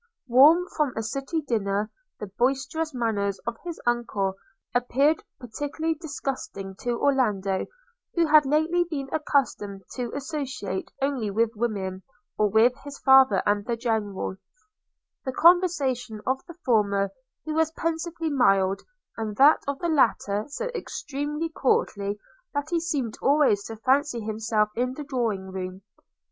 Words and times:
Warm 0.25 0.65
from 0.75 0.93
a 0.97 1.03
city 1.03 1.41
dinner, 1.41 1.91
the 2.19 2.25
boisterous 2.39 2.91
manners 2.91 3.37
of 3.45 3.55
his 3.63 3.79
uncle 3.85 4.33
apeared 4.73 5.23
particularly 5.39 5.93
disgusting 5.93 6.75
to 6.79 6.99
Orlando, 6.99 7.67
who 8.15 8.25
had 8.25 8.43
lately 8.47 8.83
been 8.83 9.09
accustomed 9.13 9.83
to 9.93 10.11
associate 10.15 10.89
only 11.03 11.29
with 11.29 11.55
women, 11.55 12.01
or 12.35 12.49
with 12.49 12.73
his 12.83 12.97
father 12.97 13.43
and 13.45 13.63
the 13.67 13.77
General; 13.77 14.37
the 15.23 15.33
conversation 15.33 16.19
of 16.25 16.43
the 16.47 16.55
former 16.65 17.03
of 17.03 17.11
whom 17.45 17.53
was 17.57 17.69
pensively 17.73 18.31
mild, 18.31 18.81
and 19.17 19.35
that 19.35 19.61
of 19.67 19.77
the 19.77 19.87
latter 19.87 20.45
so 20.47 20.65
extremely 20.73 21.47
courtly 21.49 22.17
that 22.55 22.71
he 22.71 22.79
seemed 22.79 23.19
always 23.21 23.65
to 23.65 23.75
fancy 23.75 24.19
himself 24.19 24.69
in 24.75 24.95
the 24.95 25.03
drawing 25.03 25.51
room. 25.51 25.83